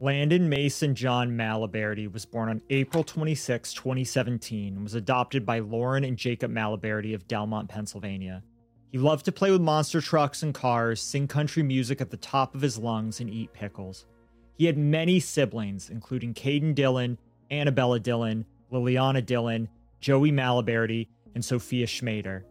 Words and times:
Landon 0.00 0.48
Mason 0.48 0.96
John 0.96 1.30
Maloberti 1.30 2.12
was 2.12 2.26
born 2.26 2.48
on 2.48 2.60
April 2.68 3.04
26, 3.04 3.72
2017, 3.74 4.74
and 4.74 4.82
was 4.82 4.94
adopted 4.94 5.46
by 5.46 5.60
Lauren 5.60 6.02
and 6.02 6.16
Jacob 6.16 6.50
Maloberti 6.50 7.14
of 7.14 7.28
Delmont, 7.28 7.68
Pennsylvania. 7.68 8.42
He 8.90 8.98
loved 8.98 9.24
to 9.26 9.30
play 9.32 9.52
with 9.52 9.60
monster 9.60 10.00
trucks 10.00 10.42
and 10.42 10.52
cars, 10.52 11.00
sing 11.00 11.28
country 11.28 11.62
music 11.62 12.00
at 12.00 12.10
the 12.10 12.16
top 12.16 12.56
of 12.56 12.60
his 12.60 12.76
lungs, 12.76 13.20
and 13.20 13.30
eat 13.30 13.52
pickles. 13.52 14.06
He 14.58 14.66
had 14.66 14.76
many 14.76 15.20
siblings, 15.20 15.90
including 15.90 16.34
Caden 16.34 16.74
Dillon, 16.74 17.16
Annabella 17.52 18.00
Dillon, 18.00 18.46
Liliana 18.72 19.24
Dillon, 19.24 19.68
Joey 20.00 20.32
Maloberti, 20.32 21.06
and 21.36 21.44
Sophia 21.44 21.86
Schmader. 21.86 22.42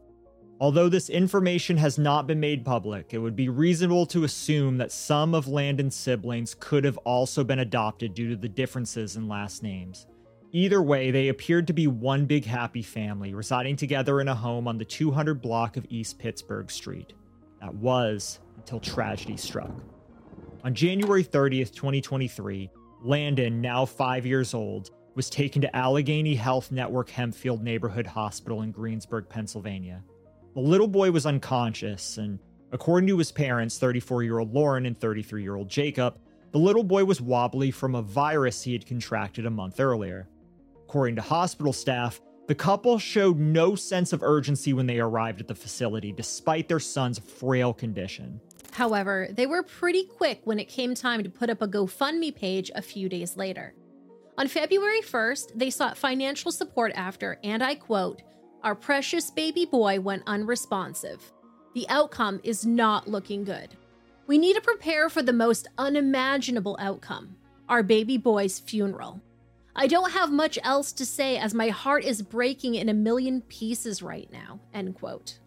Although 0.63 0.87
this 0.87 1.09
information 1.09 1.75
has 1.75 1.97
not 1.97 2.25
been 2.25 2.39
made 2.39 2.63
public, 2.63 3.13
it 3.13 3.17
would 3.17 3.35
be 3.35 3.49
reasonable 3.49 4.05
to 4.05 4.23
assume 4.23 4.77
that 4.77 4.93
some 4.93 5.35
of 5.35 5.49
Landon's 5.49 5.93
siblings 5.93 6.55
could 6.57 6.85
have 6.85 6.95
also 6.99 7.43
been 7.43 7.59
adopted 7.59 8.13
due 8.13 8.29
to 8.29 8.37
the 8.37 8.47
differences 8.47 9.17
in 9.17 9.27
last 9.27 9.61
names. 9.61 10.07
Either 10.53 10.81
way, 10.81 11.11
they 11.11 11.27
appeared 11.27 11.67
to 11.67 11.73
be 11.73 11.87
one 11.87 12.25
big 12.25 12.45
happy 12.45 12.81
family 12.81 13.33
residing 13.33 13.75
together 13.75 14.21
in 14.21 14.29
a 14.29 14.33
home 14.33 14.65
on 14.65 14.77
the 14.77 14.85
200 14.85 15.41
block 15.41 15.75
of 15.75 15.85
East 15.89 16.17
Pittsburgh 16.17 16.71
Street. 16.71 17.11
That 17.59 17.75
was 17.75 18.39
until 18.55 18.79
tragedy 18.79 19.35
struck. 19.35 19.83
On 20.63 20.73
January 20.73 21.25
30th, 21.25 21.73
2023, 21.73 22.71
Landon, 23.03 23.59
now 23.59 23.83
five 23.83 24.25
years 24.25 24.53
old, 24.53 24.91
was 25.13 25.29
taken 25.29 25.61
to 25.61 25.75
Allegheny 25.75 26.35
Health 26.35 26.71
Network 26.71 27.09
Hempfield 27.09 27.61
Neighborhood 27.61 28.07
Hospital 28.07 28.61
in 28.61 28.71
Greensburg, 28.71 29.27
Pennsylvania. 29.27 30.01
The 30.53 30.59
little 30.59 30.87
boy 30.87 31.09
was 31.09 31.25
unconscious, 31.25 32.17
and 32.17 32.37
according 32.71 33.07
to 33.07 33.17
his 33.17 33.31
parents, 33.31 33.79
34 33.79 34.23
year 34.23 34.39
old 34.39 34.53
Lauren 34.53 34.85
and 34.85 34.97
33 34.97 35.41
year 35.41 35.55
old 35.55 35.67
Jacob, 35.67 36.19
the 36.51 36.59
little 36.59 36.83
boy 36.83 37.05
was 37.05 37.19
wobbly 37.19 37.71
from 37.71 37.95
a 37.95 38.01
virus 38.03 38.61
he 38.61 38.73
had 38.73 38.85
contracted 38.85 39.47
a 39.47 39.49
month 39.49 39.79
earlier. 39.79 40.27
According 40.83 41.15
to 41.15 41.23
hospital 41.23 41.73
staff, 41.73 42.21
the 42.45 42.53
couple 42.53 42.99
showed 42.99 43.39
no 43.39 43.73
sense 43.73 44.13
of 44.13 44.21
urgency 44.21 44.73
when 44.73 44.85
they 44.85 44.99
arrived 44.99 45.41
at 45.41 45.47
the 45.47 45.55
facility, 45.55 46.11
despite 46.11 46.67
their 46.67 46.79
son's 46.79 47.17
frail 47.17 47.73
condition. 47.73 48.39
However, 48.73 49.29
they 49.31 49.47
were 49.47 49.63
pretty 49.63 50.03
quick 50.03 50.41
when 50.43 50.59
it 50.59 50.65
came 50.65 50.93
time 50.93 51.23
to 51.23 51.29
put 51.29 51.49
up 51.49 51.63
a 51.63 51.67
GoFundMe 51.67 52.35
page 52.35 52.69
a 52.75 52.81
few 52.81 53.09
days 53.09 53.37
later. 53.37 53.73
On 54.37 54.47
February 54.47 55.01
1st, 55.01 55.53
they 55.55 55.69
sought 55.69 55.97
financial 55.97 56.51
support 56.51 56.91
after, 56.95 57.39
and 57.43 57.63
I 57.63 57.75
quote, 57.75 58.21
our 58.63 58.75
precious 58.75 59.29
baby 59.29 59.65
boy 59.65 59.99
went 59.99 60.23
unresponsive. 60.25 61.31
The 61.75 61.87
outcome 61.89 62.39
is 62.43 62.65
not 62.65 63.07
looking 63.07 63.43
good. 63.43 63.75
We 64.25 64.37
need 64.37 64.55
to 64.55 64.61
prepare 64.61 65.09
for 65.09 65.21
the 65.21 65.33
most 65.33 65.67
unimaginable 65.77 66.77
outcome 66.79 67.35
our 67.69 67.81
baby 67.81 68.17
boy's 68.17 68.59
funeral. 68.59 69.21
I 69.75 69.87
don't 69.87 70.11
have 70.11 70.31
much 70.31 70.59
else 70.63 70.91
to 70.93 71.05
say 71.05 71.37
as 71.37 71.53
my 71.53 71.69
heart 71.69 72.03
is 72.03 72.21
breaking 72.21 72.75
in 72.75 72.89
a 72.89 72.93
million 72.93 73.41
pieces 73.41 74.03
right 74.03 74.31
now. 74.31 74.59
End 74.73 74.95
quote. 74.95 75.39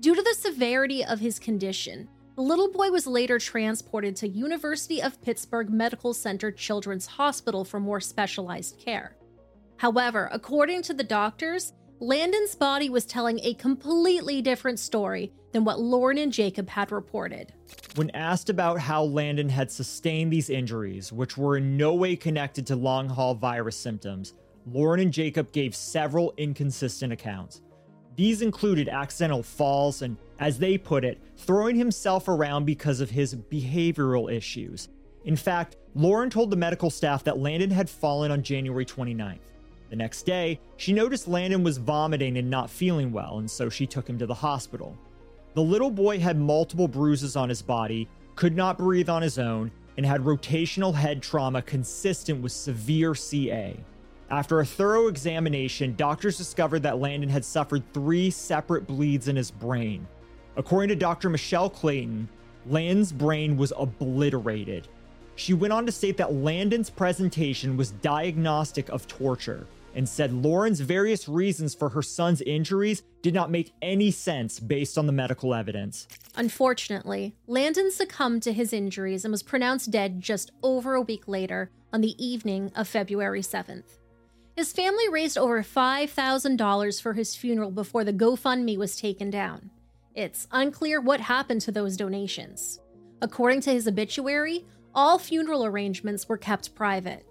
Due 0.00 0.14
to 0.14 0.22
the 0.22 0.34
severity 0.34 1.04
of 1.04 1.20
his 1.20 1.38
condition, 1.38 2.08
the 2.36 2.42
little 2.42 2.72
boy 2.72 2.90
was 2.90 3.06
later 3.06 3.38
transported 3.38 4.16
to 4.16 4.28
University 4.28 5.02
of 5.02 5.20
Pittsburgh 5.20 5.68
Medical 5.68 6.14
Center 6.14 6.50
Children's 6.50 7.06
Hospital 7.06 7.64
for 7.64 7.78
more 7.78 8.00
specialized 8.00 8.78
care. 8.78 9.16
However, 9.76 10.30
according 10.32 10.82
to 10.82 10.94
the 10.94 11.04
doctors, 11.04 11.74
Landon's 12.02 12.56
body 12.56 12.90
was 12.90 13.04
telling 13.04 13.38
a 13.44 13.54
completely 13.54 14.42
different 14.42 14.80
story 14.80 15.30
than 15.52 15.62
what 15.62 15.78
Lauren 15.78 16.18
and 16.18 16.32
Jacob 16.32 16.68
had 16.68 16.90
reported. 16.90 17.52
When 17.94 18.10
asked 18.10 18.50
about 18.50 18.80
how 18.80 19.04
Landon 19.04 19.48
had 19.48 19.70
sustained 19.70 20.32
these 20.32 20.50
injuries, 20.50 21.12
which 21.12 21.38
were 21.38 21.58
in 21.58 21.76
no 21.76 21.94
way 21.94 22.16
connected 22.16 22.66
to 22.66 22.74
long 22.74 23.08
haul 23.08 23.36
virus 23.36 23.76
symptoms, 23.76 24.34
Lauren 24.66 24.98
and 24.98 25.12
Jacob 25.12 25.52
gave 25.52 25.76
several 25.76 26.34
inconsistent 26.38 27.12
accounts. 27.12 27.60
These 28.16 28.42
included 28.42 28.88
accidental 28.88 29.44
falls 29.44 30.02
and, 30.02 30.16
as 30.40 30.58
they 30.58 30.76
put 30.76 31.04
it, 31.04 31.20
throwing 31.36 31.76
himself 31.76 32.26
around 32.26 32.64
because 32.64 33.00
of 33.00 33.10
his 33.10 33.36
behavioral 33.36 34.28
issues. 34.28 34.88
In 35.24 35.36
fact, 35.36 35.76
Lauren 35.94 36.30
told 36.30 36.50
the 36.50 36.56
medical 36.56 36.90
staff 36.90 37.22
that 37.22 37.38
Landon 37.38 37.70
had 37.70 37.88
fallen 37.88 38.32
on 38.32 38.42
January 38.42 38.84
29th. 38.84 39.51
The 39.92 39.96
next 39.96 40.22
day, 40.22 40.58
she 40.78 40.94
noticed 40.94 41.28
Landon 41.28 41.62
was 41.62 41.76
vomiting 41.76 42.38
and 42.38 42.48
not 42.48 42.70
feeling 42.70 43.12
well, 43.12 43.40
and 43.40 43.50
so 43.50 43.68
she 43.68 43.86
took 43.86 44.08
him 44.08 44.18
to 44.20 44.24
the 44.24 44.32
hospital. 44.32 44.96
The 45.52 45.60
little 45.60 45.90
boy 45.90 46.18
had 46.18 46.38
multiple 46.38 46.88
bruises 46.88 47.36
on 47.36 47.50
his 47.50 47.60
body, 47.60 48.08
could 48.34 48.56
not 48.56 48.78
breathe 48.78 49.10
on 49.10 49.20
his 49.20 49.38
own, 49.38 49.70
and 49.98 50.06
had 50.06 50.22
rotational 50.22 50.94
head 50.94 51.22
trauma 51.22 51.60
consistent 51.60 52.40
with 52.40 52.52
severe 52.52 53.14
CA. 53.14 53.76
After 54.30 54.60
a 54.60 54.64
thorough 54.64 55.08
examination, 55.08 55.94
doctors 55.94 56.38
discovered 56.38 56.84
that 56.84 56.98
Landon 56.98 57.28
had 57.28 57.44
suffered 57.44 57.82
three 57.92 58.30
separate 58.30 58.86
bleeds 58.86 59.28
in 59.28 59.36
his 59.36 59.50
brain. 59.50 60.08
According 60.56 60.88
to 60.88 60.96
Dr. 60.96 61.28
Michelle 61.28 61.68
Clayton, 61.68 62.30
Landon's 62.64 63.12
brain 63.12 63.58
was 63.58 63.74
obliterated. 63.78 64.88
She 65.34 65.52
went 65.52 65.74
on 65.74 65.84
to 65.84 65.92
state 65.92 66.16
that 66.16 66.32
Landon's 66.32 66.88
presentation 66.88 67.76
was 67.76 67.90
diagnostic 67.90 68.88
of 68.88 69.06
torture, 69.06 69.66
and 69.94 70.08
said 70.08 70.32
Lauren's 70.32 70.80
various 70.80 71.28
reasons 71.28 71.74
for 71.74 71.90
her 71.90 72.02
son's 72.02 72.40
injuries 72.42 73.02
did 73.22 73.34
not 73.34 73.50
make 73.50 73.72
any 73.82 74.10
sense 74.10 74.58
based 74.58 74.98
on 74.98 75.06
the 75.06 75.12
medical 75.12 75.54
evidence. 75.54 76.08
Unfortunately, 76.36 77.34
Landon 77.46 77.90
succumbed 77.90 78.42
to 78.42 78.52
his 78.52 78.72
injuries 78.72 79.24
and 79.24 79.32
was 79.32 79.42
pronounced 79.42 79.90
dead 79.90 80.20
just 80.20 80.50
over 80.62 80.94
a 80.94 81.02
week 81.02 81.28
later 81.28 81.70
on 81.92 82.00
the 82.00 82.24
evening 82.24 82.72
of 82.74 82.88
February 82.88 83.42
7th. 83.42 83.98
His 84.56 84.72
family 84.72 85.08
raised 85.08 85.38
over 85.38 85.62
$5,000 85.62 87.02
for 87.02 87.12
his 87.14 87.34
funeral 87.34 87.70
before 87.70 88.04
the 88.04 88.12
GoFundMe 88.12 88.76
was 88.76 88.96
taken 88.96 89.30
down. 89.30 89.70
It's 90.14 90.46
unclear 90.52 91.00
what 91.00 91.20
happened 91.20 91.62
to 91.62 91.72
those 91.72 91.96
donations. 91.96 92.80
According 93.22 93.62
to 93.62 93.72
his 93.72 93.88
obituary, 93.88 94.66
all 94.94 95.18
funeral 95.18 95.64
arrangements 95.64 96.28
were 96.28 96.36
kept 96.36 96.74
private. 96.74 97.24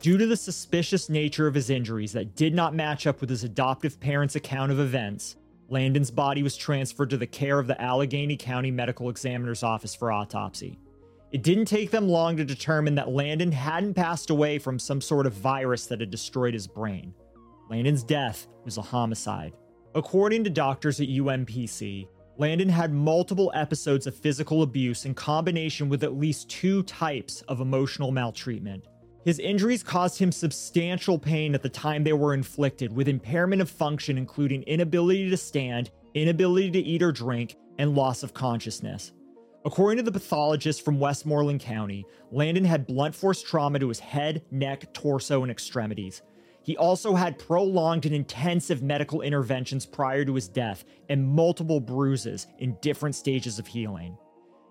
Due 0.00 0.16
to 0.16 0.26
the 0.26 0.36
suspicious 0.36 1.10
nature 1.10 1.46
of 1.46 1.54
his 1.54 1.68
injuries 1.68 2.12
that 2.12 2.34
did 2.34 2.54
not 2.54 2.74
match 2.74 3.06
up 3.06 3.20
with 3.20 3.28
his 3.28 3.44
adoptive 3.44 4.00
parents' 4.00 4.36
account 4.36 4.72
of 4.72 4.80
events, 4.80 5.36
Landon's 5.68 6.10
body 6.10 6.42
was 6.42 6.56
transferred 6.56 7.10
to 7.10 7.16
the 7.16 7.26
care 7.26 7.58
of 7.58 7.66
the 7.66 7.80
Allegheny 7.80 8.36
County 8.36 8.70
Medical 8.70 9.10
Examiner's 9.10 9.62
Office 9.62 9.94
for 9.94 10.10
autopsy. 10.10 10.78
It 11.32 11.42
didn't 11.42 11.66
take 11.66 11.90
them 11.90 12.08
long 12.08 12.36
to 12.38 12.44
determine 12.44 12.96
that 12.96 13.10
Landon 13.10 13.52
hadn't 13.52 13.94
passed 13.94 14.30
away 14.30 14.58
from 14.58 14.78
some 14.78 15.00
sort 15.00 15.26
of 15.26 15.32
virus 15.32 15.86
that 15.86 16.00
had 16.00 16.10
destroyed 16.10 16.54
his 16.54 16.66
brain. 16.66 17.14
Landon's 17.70 18.02
death 18.02 18.48
was 18.64 18.78
a 18.78 18.82
homicide. 18.82 19.52
According 19.94 20.42
to 20.44 20.50
doctors 20.50 21.00
at 21.00 21.08
UMPC, 21.08 22.08
Landon 22.36 22.68
had 22.68 22.92
multiple 22.92 23.52
episodes 23.54 24.06
of 24.06 24.16
physical 24.16 24.62
abuse 24.62 25.04
in 25.04 25.14
combination 25.14 25.88
with 25.88 26.02
at 26.02 26.18
least 26.18 26.48
two 26.48 26.82
types 26.84 27.42
of 27.42 27.60
emotional 27.60 28.10
maltreatment. 28.10 28.84
His 29.24 29.38
injuries 29.38 29.82
caused 29.82 30.18
him 30.18 30.32
substantial 30.32 31.18
pain 31.18 31.54
at 31.54 31.62
the 31.62 31.68
time 31.68 32.04
they 32.04 32.12
were 32.12 32.32
inflicted, 32.32 32.92
with 32.94 33.06
impairment 33.06 33.60
of 33.60 33.68
function, 33.68 34.16
including 34.16 34.62
inability 34.62 35.28
to 35.28 35.36
stand, 35.36 35.90
inability 36.14 36.70
to 36.70 36.78
eat 36.78 37.02
or 37.02 37.12
drink, 37.12 37.56
and 37.78 37.94
loss 37.94 38.22
of 38.22 38.32
consciousness. 38.32 39.12
According 39.64 39.98
to 39.98 40.10
the 40.10 40.18
pathologist 40.18 40.82
from 40.84 40.98
Westmoreland 40.98 41.60
County, 41.60 42.06
Landon 42.30 42.64
had 42.64 42.86
blunt 42.86 43.14
force 43.14 43.42
trauma 43.42 43.78
to 43.78 43.88
his 43.88 44.00
head, 44.00 44.42
neck, 44.50 44.90
torso, 44.94 45.42
and 45.42 45.50
extremities. 45.50 46.22
He 46.62 46.78
also 46.78 47.14
had 47.14 47.38
prolonged 47.38 48.06
and 48.06 48.14
intensive 48.14 48.82
medical 48.82 49.20
interventions 49.20 49.84
prior 49.84 50.24
to 50.24 50.34
his 50.34 50.48
death 50.48 50.84
and 51.10 51.28
multiple 51.28 51.80
bruises 51.80 52.46
in 52.58 52.78
different 52.80 53.14
stages 53.14 53.58
of 53.58 53.66
healing. 53.66 54.16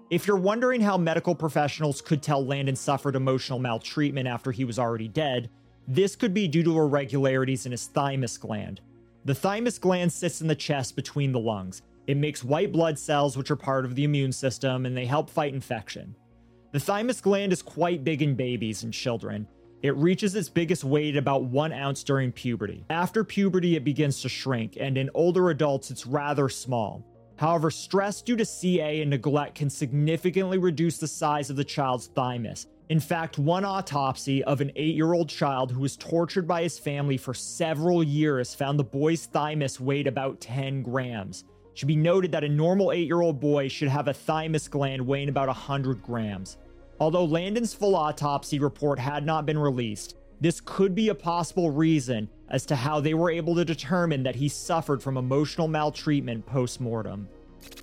If 0.09 0.25
you're 0.25 0.37
wondering 0.37 0.81
how 0.81 0.97
medical 0.97 1.35
professionals 1.35 2.01
could 2.01 2.23
tell 2.23 2.43
Landon 2.43 2.75
suffered 2.75 3.15
emotional 3.15 3.59
maltreatment 3.59 4.27
after 4.27 4.51
he 4.51 4.65
was 4.65 4.79
already 4.79 5.07
dead, 5.07 5.51
this 5.87 6.15
could 6.15 6.33
be 6.33 6.47
due 6.47 6.63
to 6.63 6.79
irregularities 6.79 7.67
in 7.67 7.71
his 7.71 7.85
thymus 7.85 8.35
gland. 8.35 8.81
The 9.25 9.35
thymus 9.35 9.77
gland 9.77 10.11
sits 10.11 10.41
in 10.41 10.47
the 10.47 10.55
chest 10.55 10.95
between 10.95 11.31
the 11.31 11.39
lungs. 11.39 11.83
It 12.07 12.17
makes 12.17 12.43
white 12.43 12.71
blood 12.71 12.97
cells, 12.97 13.37
which 13.37 13.51
are 13.51 13.55
part 13.55 13.85
of 13.85 13.93
the 13.93 14.03
immune 14.03 14.31
system, 14.31 14.87
and 14.87 14.97
they 14.97 15.05
help 15.05 15.29
fight 15.29 15.53
infection. 15.53 16.15
The 16.71 16.79
thymus 16.79 17.21
gland 17.21 17.53
is 17.53 17.61
quite 17.61 18.03
big 18.03 18.23
in 18.23 18.33
babies 18.33 18.81
and 18.81 18.91
children. 18.91 19.47
It 19.83 19.95
reaches 19.95 20.33
its 20.33 20.49
biggest 20.49 20.83
weight 20.83 21.17
about 21.17 21.43
one 21.43 21.71
ounce 21.71 22.03
during 22.03 22.31
puberty. 22.31 22.83
After 22.89 23.23
puberty, 23.23 23.75
it 23.75 23.83
begins 23.83 24.23
to 24.23 24.29
shrink, 24.29 24.75
and 24.79 24.97
in 24.97 25.11
older 25.13 25.51
adults, 25.51 25.91
it's 25.91 26.07
rather 26.07 26.49
small. 26.49 27.05
However, 27.39 27.71
stress 27.71 28.21
due 28.21 28.35
to 28.35 28.43
CA 28.43 28.99
and 28.99 29.09
neglect 29.09 29.55
can 29.55 29.69
significantly 29.69 30.57
reduce 30.57 30.97
the 30.97 31.07
size 31.07 31.49
of 31.49 31.55
the 31.55 31.63
child's 31.63 32.07
thymus. 32.07 32.67
In 32.89 32.99
fact, 32.99 33.39
one 33.39 33.63
autopsy 33.63 34.43
of 34.43 34.59
an 34.59 34.73
eight 34.75 34.93
year 34.93 35.13
old 35.13 35.29
child 35.29 35.71
who 35.71 35.79
was 35.79 35.95
tortured 35.95 36.45
by 36.45 36.63
his 36.63 36.77
family 36.77 37.15
for 37.15 37.33
several 37.33 38.03
years 38.03 38.53
found 38.53 38.77
the 38.77 38.83
boy's 38.83 39.25
thymus 39.25 39.79
weighed 39.79 40.05
about 40.05 40.41
10 40.41 40.83
grams. 40.83 41.45
It 41.71 41.77
should 41.77 41.87
be 41.87 41.95
noted 41.95 42.33
that 42.33 42.43
a 42.43 42.49
normal 42.49 42.91
eight 42.91 43.07
year 43.07 43.21
old 43.21 43.39
boy 43.39 43.69
should 43.69 43.87
have 43.87 44.09
a 44.09 44.13
thymus 44.13 44.67
gland 44.67 45.07
weighing 45.07 45.29
about 45.29 45.47
100 45.47 46.03
grams. 46.03 46.57
Although 46.99 47.23
Landon's 47.23 47.73
full 47.73 47.95
autopsy 47.95 48.59
report 48.59 48.99
had 48.99 49.25
not 49.25 49.45
been 49.45 49.57
released, 49.57 50.17
this 50.41 50.59
could 50.59 50.93
be 50.93 51.07
a 51.07 51.15
possible 51.15 51.71
reason 51.71 52.27
as 52.49 52.65
to 52.67 52.75
how 52.75 52.99
they 52.99 53.13
were 53.13 53.31
able 53.31 53.55
to 53.55 53.65
determine 53.65 54.23
that 54.23 54.35
he 54.35 54.49
suffered 54.49 55.01
from 55.01 55.17
emotional 55.17 55.67
maltreatment 55.67 56.45
post 56.45 56.79
mortem. 56.81 57.27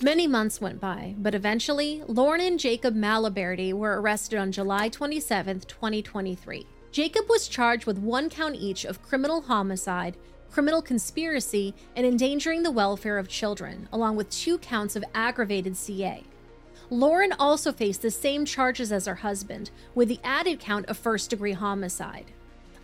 Many 0.02 0.26
months 0.26 0.60
went 0.60 0.80
by, 0.80 1.14
but 1.18 1.34
eventually, 1.34 2.02
Lauren 2.06 2.40
and 2.40 2.58
Jacob 2.58 2.94
Maloberti 2.94 3.72
were 3.72 4.00
arrested 4.00 4.38
on 4.38 4.52
July 4.52 4.88
27, 4.88 5.60
2023. 5.60 6.66
Jacob 6.90 7.28
was 7.28 7.48
charged 7.48 7.86
with 7.86 7.98
one 7.98 8.30
count 8.30 8.56
each 8.56 8.84
of 8.84 9.02
criminal 9.02 9.42
homicide, 9.42 10.16
criminal 10.50 10.80
conspiracy, 10.80 11.74
and 11.94 12.06
endangering 12.06 12.62
the 12.62 12.70
welfare 12.70 13.18
of 13.18 13.28
children, 13.28 13.88
along 13.92 14.16
with 14.16 14.30
two 14.30 14.56
counts 14.58 14.96
of 14.96 15.04
aggravated 15.14 15.76
CA. 15.76 16.24
Lauren 16.88 17.32
also 17.32 17.72
faced 17.72 18.02
the 18.02 18.10
same 18.10 18.44
charges 18.44 18.92
as 18.92 19.06
her 19.06 19.16
husband, 19.16 19.70
with 19.94 20.08
the 20.08 20.20
added 20.24 20.60
count 20.60 20.86
of 20.86 20.96
first 20.96 21.30
degree 21.30 21.52
homicide. 21.52 22.32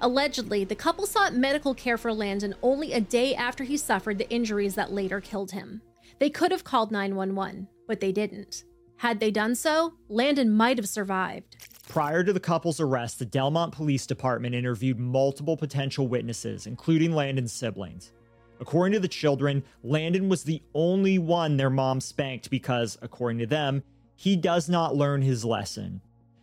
Allegedly, 0.02 0.64
the 0.64 0.74
couple 0.74 1.06
sought 1.06 1.32
medical 1.32 1.74
care 1.74 1.96
for 1.96 2.12
Landon 2.12 2.56
only 2.60 2.92
a 2.92 3.00
day 3.00 3.36
after 3.36 3.62
he 3.62 3.76
suffered 3.76 4.18
the 4.18 4.28
injuries 4.30 4.74
that 4.74 4.90
later 4.90 5.20
killed 5.20 5.52
him. 5.52 5.80
They 6.18 6.28
could 6.28 6.50
have 6.50 6.64
called 6.64 6.90
911, 6.90 7.68
but 7.86 8.00
they 8.00 8.10
didn't. 8.10 8.64
Had 8.96 9.20
they 9.20 9.30
done 9.30 9.54
so, 9.54 9.94
Landon 10.08 10.50
might 10.50 10.76
have 10.76 10.88
survived. 10.88 11.56
Prior 11.88 12.24
to 12.24 12.32
the 12.32 12.40
couple's 12.40 12.80
arrest, 12.80 13.20
the 13.20 13.24
Delmont 13.24 13.72
Police 13.72 14.04
Department 14.04 14.56
interviewed 14.56 14.98
multiple 14.98 15.56
potential 15.56 16.08
witnesses, 16.08 16.66
including 16.66 17.14
Landon's 17.14 17.52
siblings. 17.52 18.12
According 18.58 18.94
to 18.94 19.00
the 19.00 19.06
children, 19.06 19.62
Landon 19.84 20.28
was 20.28 20.42
the 20.42 20.62
only 20.74 21.20
one 21.20 21.56
their 21.56 21.70
mom 21.70 22.00
spanked 22.00 22.50
because, 22.50 22.98
according 23.02 23.38
to 23.38 23.46
them, 23.46 23.84
he 24.16 24.34
does 24.34 24.68
not 24.68 24.96
learn 24.96 25.22
his 25.22 25.44
lesson. 25.44 26.00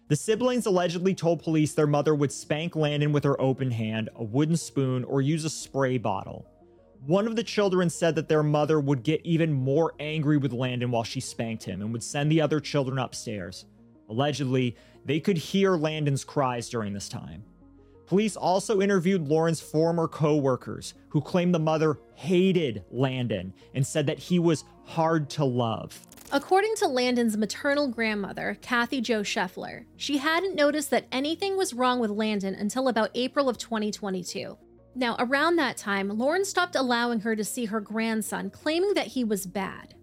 The 0.09 0.15
siblings 0.15 0.65
allegedly 0.65 1.13
told 1.13 1.43
police 1.43 1.75
their 1.75 1.85
mother 1.85 2.15
would 2.15 2.31
spank 2.31 2.75
Landon 2.75 3.11
with 3.11 3.23
her 3.25 3.39
open 3.39 3.69
hand, 3.69 4.09
a 4.15 4.23
wooden 4.23 4.57
spoon, 4.57 5.03
or 5.03 5.21
use 5.21 5.45
a 5.45 5.51
spray 5.51 5.99
bottle. 5.99 6.47
One 7.05 7.27
of 7.27 7.35
the 7.35 7.43
children 7.43 7.91
said 7.91 8.15
that 8.15 8.27
their 8.27 8.41
mother 8.41 8.79
would 8.79 9.03
get 9.03 9.21
even 9.23 9.53
more 9.53 9.93
angry 9.99 10.37
with 10.37 10.51
Landon 10.51 10.89
while 10.89 11.03
she 11.03 11.19
spanked 11.19 11.63
him 11.63 11.83
and 11.83 11.93
would 11.93 12.01
send 12.01 12.31
the 12.31 12.41
other 12.41 12.59
children 12.59 12.97
upstairs. 12.97 13.65
Allegedly, 14.09 14.75
they 15.05 15.19
could 15.19 15.37
hear 15.37 15.75
Landon's 15.75 16.23
cries 16.23 16.69
during 16.69 16.91
this 16.91 17.07
time. 17.07 17.43
Police 18.09 18.35
also 18.35 18.81
interviewed 18.81 19.27
Lauren's 19.27 19.61
former 19.61 20.07
co 20.07 20.35
workers, 20.35 20.95
who 21.09 21.21
claimed 21.21 21.53
the 21.53 21.59
mother 21.59 21.99
hated 22.15 22.83
Landon 22.89 23.53
and 23.75 23.85
said 23.85 24.07
that 24.07 24.17
he 24.17 24.39
was 24.39 24.63
hard 24.85 25.29
to 25.29 25.45
love. 25.45 26.07
According 26.31 26.73
to 26.77 26.87
Landon's 26.87 27.37
maternal 27.37 27.87
grandmother, 27.87 28.57
Kathy 28.63 28.99
Jo 28.99 29.21
Sheffler, 29.21 29.85
she 29.95 30.17
hadn't 30.17 30.55
noticed 30.55 30.89
that 30.89 31.05
anything 31.11 31.55
was 31.55 31.75
wrong 31.75 31.99
with 31.99 32.09
Landon 32.09 32.55
until 32.55 32.87
about 32.87 33.11
April 33.13 33.47
of 33.47 33.59
2022. 33.59 34.57
Now, 34.95 35.15
around 35.19 35.57
that 35.57 35.77
time, 35.77 36.09
Lauren 36.09 36.45
stopped 36.45 36.75
allowing 36.75 37.19
her 37.19 37.35
to 37.35 37.45
see 37.45 37.65
her 37.65 37.79
grandson, 37.79 38.49
claiming 38.49 38.95
that 38.95 39.05
he 39.05 39.23
was 39.23 39.45
bad. 39.45 39.93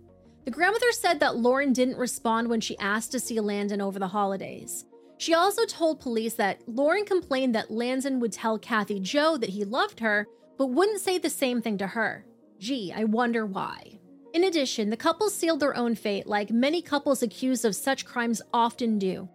The 0.44 0.52
grandmother 0.52 0.92
said 0.92 1.18
that 1.18 1.38
Lauren 1.38 1.72
didn't 1.72 1.98
respond 1.98 2.48
when 2.48 2.60
she 2.60 2.78
asked 2.78 3.10
to 3.12 3.18
see 3.18 3.40
Landon 3.40 3.80
over 3.80 3.98
the 3.98 4.06
holidays. 4.06 4.84
She 5.18 5.34
also 5.34 5.64
told 5.64 6.00
police 6.00 6.34
that 6.34 6.60
Lauren 6.66 7.04
complained 7.04 7.54
that 7.54 7.70
Landon 7.70 8.20
would 8.20 8.32
tell 8.32 8.58
Kathy 8.58 9.00
Jo 9.00 9.36
that 9.38 9.50
he 9.50 9.64
loved 9.64 10.00
her, 10.00 10.26
but 10.58 10.66
wouldn't 10.66 11.00
say 11.00 11.18
the 11.18 11.30
same 11.30 11.62
thing 11.62 11.78
to 11.78 11.86
her. 11.86 12.26
Gee, 12.58 12.92
I 12.94 13.04
wonder 13.04 13.46
why. 13.46 13.98
In 14.34 14.44
addition, 14.44 14.90
the 14.90 14.96
couple 14.96 15.30
sealed 15.30 15.60
their 15.60 15.76
own 15.76 15.94
fate 15.94 16.26
like 16.26 16.50
many 16.50 16.82
couples 16.82 17.22
accused 17.22 17.64
of 17.64 17.74
such 17.74 18.04
crimes 18.04 18.42
often 18.52 18.98
do. 18.98 19.28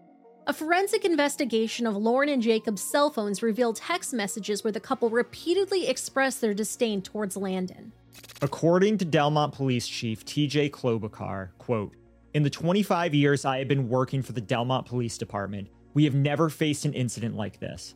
A 0.47 0.53
forensic 0.53 1.05
investigation 1.05 1.85
of 1.85 1.95
Lauren 1.95 2.29
and 2.29 2.41
Jacob's 2.41 2.81
cell 2.81 3.09
phones 3.09 3.43
revealed 3.43 3.75
text 3.75 4.13
messages 4.13 4.63
where 4.63 4.71
the 4.71 4.79
couple 4.79 5.09
repeatedly 5.09 5.87
expressed 5.87 6.41
their 6.41 6.53
disdain 6.53 7.01
towards 7.01 7.37
Landon. 7.37 7.93
According 8.41 8.97
to 8.99 9.05
Delmont 9.05 9.53
Police 9.53 9.87
Chief 9.87 10.25
TJ 10.25 10.71
Klobuchar, 10.71 11.49
quote, 11.59 11.95
in 12.33 12.43
the 12.43 12.49
25 12.49 13.13
years 13.13 13.45
I 13.45 13.59
have 13.59 13.67
been 13.67 13.89
working 13.89 14.21
for 14.21 14.31
the 14.31 14.41
Delmont 14.41 14.85
Police 14.85 15.17
Department, 15.17 15.67
we 15.93 16.05
have 16.05 16.15
never 16.15 16.49
faced 16.49 16.85
an 16.85 16.93
incident 16.93 17.35
like 17.35 17.59
this. 17.59 17.95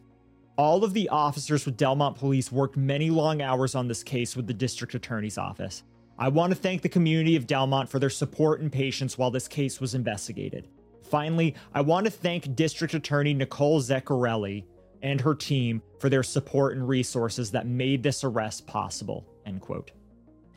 All 0.57 0.83
of 0.83 0.93
the 0.93 1.09
officers 1.09 1.65
with 1.65 1.77
Delmont 1.77 2.17
Police 2.17 2.51
worked 2.51 2.77
many 2.77 3.09
long 3.09 3.41
hours 3.41 3.75
on 3.75 3.87
this 3.87 4.03
case 4.03 4.35
with 4.35 4.47
the 4.47 4.53
district 4.53 4.93
attorney's 4.93 5.37
office. 5.37 5.83
I 6.17 6.29
want 6.29 6.53
to 6.53 6.59
thank 6.59 6.81
the 6.81 6.89
community 6.89 7.35
of 7.35 7.47
Delmont 7.47 7.89
for 7.89 7.99
their 7.99 8.09
support 8.09 8.61
and 8.61 8.71
patience 8.71 9.17
while 9.17 9.31
this 9.31 9.47
case 9.47 9.81
was 9.81 9.95
investigated. 9.95 10.67
Finally, 11.03 11.55
I 11.73 11.81
want 11.81 12.05
to 12.05 12.11
thank 12.11 12.55
District 12.55 12.93
Attorney 12.93 13.33
Nicole 13.33 13.81
Zeccarelli 13.81 14.63
and 15.01 15.21
her 15.21 15.35
team 15.35 15.81
for 15.99 16.09
their 16.09 16.23
support 16.23 16.75
and 16.75 16.87
resources 16.87 17.51
that 17.51 17.67
made 17.67 18.01
this 18.01 18.23
arrest 18.23 18.65
possible. 18.65 19.25
End 19.45 19.61
quote. 19.61 19.91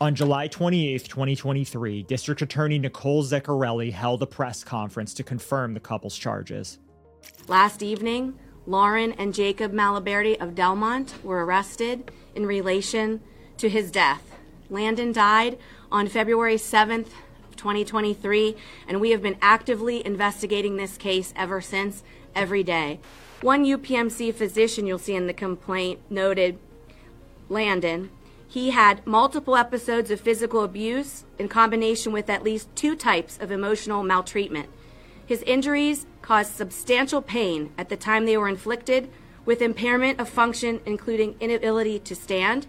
On 0.01 0.15
July 0.15 0.47
28, 0.47 1.03
2023, 1.03 2.03
District 2.03 2.41
Attorney 2.41 2.79
Nicole 2.79 3.21
Zeccarelli 3.21 3.91
held 3.91 4.23
a 4.23 4.25
press 4.25 4.63
conference 4.63 5.13
to 5.15 5.23
confirm 5.23 5.73
the 5.73 5.81
couple's 5.81 6.17
charges. 6.17 6.79
Last 7.49 7.83
evening, 7.83 8.39
Lauren 8.65 9.11
and 9.13 9.33
Jacob 9.33 9.73
Maloberti 9.73 10.39
of 10.39 10.55
Delmont 10.55 11.21
were 11.21 11.43
arrested 11.43 12.11
in 12.33 12.45
relation 12.45 13.19
to 13.57 13.67
his 13.67 13.91
death. 13.91 14.23
Landon 14.69 15.11
died 15.11 15.57
on 15.91 16.07
February 16.07 16.55
7th, 16.55 17.09
2023, 17.57 18.55
and 18.87 19.01
we 19.01 19.09
have 19.09 19.21
been 19.21 19.37
actively 19.41 20.05
investigating 20.05 20.77
this 20.77 20.95
case 20.95 21.33
ever 21.35 21.59
since, 21.59 22.03
every 22.33 22.63
day. 22.63 23.01
One 23.41 23.65
UPMC 23.65 24.33
physician 24.33 24.85
you'll 24.85 24.97
see 24.97 25.15
in 25.15 25.27
the 25.27 25.33
complaint 25.33 25.99
noted 26.09 26.57
Landon 27.49 28.11
he 28.49 28.71
had 28.71 29.05
multiple 29.05 29.55
episodes 29.55 30.09
of 30.09 30.19
physical 30.19 30.63
abuse 30.63 31.23
in 31.37 31.47
combination 31.47 32.11
with 32.11 32.31
at 32.31 32.43
least 32.43 32.75
two 32.75 32.95
types 32.95 33.37
of 33.39 33.51
emotional 33.51 34.01
maltreatment. 34.01 34.67
His 35.23 35.43
injuries 35.43 36.07
caused 36.23 36.55
substantial 36.55 37.21
pain 37.21 37.71
at 37.77 37.89
the 37.89 37.95
time 37.95 38.25
they 38.25 38.37
were 38.37 38.49
inflicted, 38.49 39.07
with 39.45 39.61
impairment 39.61 40.19
of 40.19 40.27
function, 40.27 40.81
including 40.83 41.35
inability 41.39 41.99
to 41.99 42.15
stand, 42.15 42.65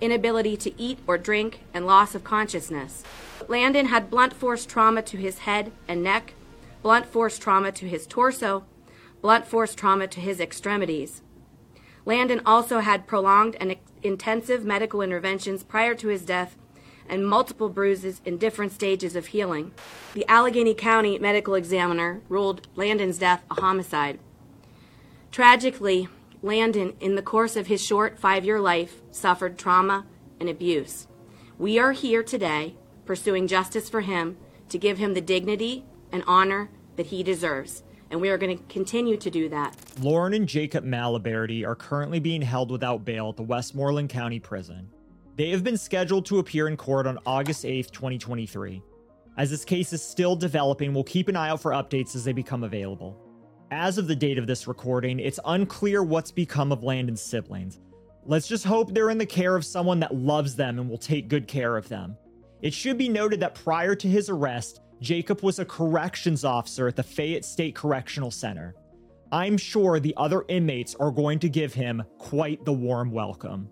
inability 0.00 0.56
to 0.56 0.80
eat 0.80 0.98
or 1.06 1.16
drink, 1.16 1.60
and 1.72 1.86
loss 1.86 2.16
of 2.16 2.24
consciousness. 2.24 3.04
Landon 3.46 3.86
had 3.86 4.10
blunt 4.10 4.32
force 4.32 4.66
trauma 4.66 5.00
to 5.02 5.16
his 5.16 5.38
head 5.38 5.70
and 5.86 6.02
neck, 6.02 6.34
blunt 6.82 7.06
force 7.06 7.38
trauma 7.38 7.70
to 7.70 7.86
his 7.86 8.04
torso, 8.04 8.64
blunt 9.22 9.46
force 9.46 9.76
trauma 9.76 10.08
to 10.08 10.20
his 10.20 10.40
extremities. 10.40 11.22
Landon 12.04 12.40
also 12.44 12.80
had 12.80 13.06
prolonged 13.06 13.56
and 13.60 13.76
intensive 14.02 14.64
medical 14.64 15.02
interventions 15.02 15.62
prior 15.62 15.94
to 15.94 16.08
his 16.08 16.24
death 16.24 16.56
and 17.08 17.26
multiple 17.26 17.68
bruises 17.68 18.20
in 18.24 18.38
different 18.38 18.72
stages 18.72 19.16
of 19.16 19.26
healing. 19.26 19.72
The 20.14 20.26
Allegheny 20.28 20.74
County 20.74 21.18
medical 21.18 21.54
examiner 21.54 22.20
ruled 22.28 22.68
Landon's 22.76 23.18
death 23.18 23.42
a 23.50 23.60
homicide. 23.60 24.20
Tragically, 25.32 26.08
Landon, 26.42 26.94
in 27.00 27.16
the 27.16 27.22
course 27.22 27.56
of 27.56 27.66
his 27.66 27.84
short 27.84 28.18
five 28.18 28.44
year 28.44 28.60
life, 28.60 29.02
suffered 29.10 29.58
trauma 29.58 30.06
and 30.38 30.48
abuse. 30.48 31.06
We 31.58 31.78
are 31.78 31.92
here 31.92 32.22
today 32.22 32.76
pursuing 33.04 33.46
justice 33.46 33.88
for 33.88 34.02
him 34.02 34.36
to 34.68 34.78
give 34.78 34.98
him 34.98 35.14
the 35.14 35.20
dignity 35.20 35.84
and 36.12 36.22
honor 36.26 36.70
that 36.96 37.06
he 37.06 37.22
deserves 37.22 37.82
and 38.10 38.20
we 38.20 38.28
are 38.28 38.38
going 38.38 38.56
to 38.56 38.62
continue 38.64 39.16
to 39.16 39.30
do 39.30 39.48
that. 39.48 39.76
Lauren 40.00 40.34
and 40.34 40.46
Jacob 40.46 40.84
Maloberti 40.84 41.66
are 41.66 41.74
currently 41.74 42.18
being 42.18 42.42
held 42.42 42.70
without 42.70 43.04
bail 43.04 43.28
at 43.30 43.36
the 43.36 43.42
Westmoreland 43.42 44.08
County 44.08 44.40
Prison. 44.40 44.88
They 45.36 45.50
have 45.50 45.64
been 45.64 45.76
scheduled 45.76 46.26
to 46.26 46.38
appear 46.38 46.68
in 46.68 46.76
court 46.76 47.06
on 47.06 47.18
August 47.24 47.64
8, 47.64 47.90
2023. 47.92 48.82
As 49.38 49.50
this 49.50 49.64
case 49.64 49.92
is 49.92 50.02
still 50.02 50.36
developing, 50.36 50.92
we'll 50.92 51.04
keep 51.04 51.28
an 51.28 51.36
eye 51.36 51.48
out 51.48 51.62
for 51.62 51.70
updates 51.70 52.14
as 52.14 52.24
they 52.24 52.32
become 52.32 52.64
available. 52.64 53.16
As 53.70 53.96
of 53.96 54.08
the 54.08 54.16
date 54.16 54.36
of 54.36 54.46
this 54.46 54.66
recording, 54.66 55.20
it's 55.20 55.38
unclear 55.44 56.02
what's 56.02 56.32
become 56.32 56.72
of 56.72 56.82
Landon's 56.82 57.22
siblings. 57.22 57.80
Let's 58.26 58.48
just 58.48 58.64
hope 58.64 58.92
they're 58.92 59.10
in 59.10 59.18
the 59.18 59.24
care 59.24 59.56
of 59.56 59.64
someone 59.64 60.00
that 60.00 60.14
loves 60.14 60.56
them 60.56 60.78
and 60.78 60.90
will 60.90 60.98
take 60.98 61.28
good 61.28 61.46
care 61.46 61.76
of 61.76 61.88
them. 61.88 62.16
It 62.60 62.74
should 62.74 62.98
be 62.98 63.08
noted 63.08 63.40
that 63.40 63.54
prior 63.54 63.94
to 63.94 64.08
his 64.08 64.28
arrest, 64.28 64.80
Jacob 65.00 65.42
was 65.42 65.58
a 65.58 65.64
corrections 65.64 66.44
officer 66.44 66.86
at 66.86 66.94
the 66.94 67.02
Fayette 67.02 67.44
State 67.44 67.74
Correctional 67.74 68.30
Center. 68.30 68.74
I'm 69.32 69.56
sure 69.56 69.98
the 69.98 70.14
other 70.18 70.44
inmates 70.48 70.94
are 70.96 71.10
going 71.10 71.38
to 71.38 71.48
give 71.48 71.72
him 71.72 72.02
quite 72.18 72.64
the 72.66 72.72
warm 72.72 73.10
welcome. 73.10 73.70